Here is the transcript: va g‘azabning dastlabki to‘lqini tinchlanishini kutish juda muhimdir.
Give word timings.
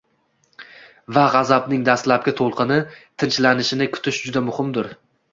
va 1.17 1.25
g‘azabning 1.33 1.83
dastlabki 1.89 2.33
to‘lqini 2.39 2.77
tinchlanishini 3.25 3.89
kutish 3.99 4.19
juda 4.31 4.43
muhimdir. 4.47 4.91